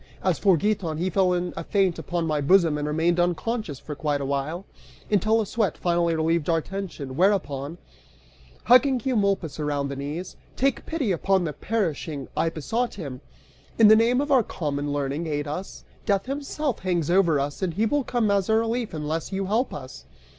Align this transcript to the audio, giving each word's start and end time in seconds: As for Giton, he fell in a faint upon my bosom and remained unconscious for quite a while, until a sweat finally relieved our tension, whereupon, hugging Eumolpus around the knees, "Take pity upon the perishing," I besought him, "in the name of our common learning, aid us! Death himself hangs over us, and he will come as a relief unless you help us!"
As 0.23 0.39
for 0.39 0.57
Giton, 0.57 0.97
he 0.97 1.11
fell 1.11 1.31
in 1.33 1.53
a 1.55 1.63
faint 1.63 1.99
upon 1.99 2.25
my 2.25 2.41
bosom 2.41 2.75
and 2.75 2.87
remained 2.87 3.19
unconscious 3.19 3.77
for 3.77 3.93
quite 3.93 4.19
a 4.19 4.25
while, 4.25 4.65
until 5.11 5.39
a 5.39 5.45
sweat 5.45 5.77
finally 5.77 6.15
relieved 6.15 6.49
our 6.49 6.59
tension, 6.59 7.15
whereupon, 7.15 7.77
hugging 8.63 8.99
Eumolpus 9.05 9.59
around 9.59 9.89
the 9.89 9.95
knees, 9.95 10.35
"Take 10.55 10.87
pity 10.87 11.11
upon 11.11 11.43
the 11.43 11.53
perishing," 11.53 12.29
I 12.35 12.49
besought 12.49 12.95
him, 12.95 13.21
"in 13.77 13.89
the 13.89 13.95
name 13.95 14.21
of 14.21 14.31
our 14.31 14.41
common 14.41 14.91
learning, 14.91 15.27
aid 15.27 15.47
us! 15.47 15.83
Death 16.07 16.25
himself 16.25 16.79
hangs 16.79 17.11
over 17.11 17.39
us, 17.39 17.61
and 17.61 17.75
he 17.75 17.85
will 17.85 18.03
come 18.03 18.31
as 18.31 18.49
a 18.49 18.55
relief 18.55 18.95
unless 18.95 19.31
you 19.31 19.45
help 19.45 19.71
us!" 19.71 20.05